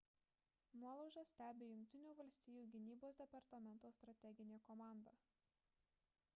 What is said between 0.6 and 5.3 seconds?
nuolaužas stebi jungtinių valstijų gynybos departamento strateginė komanda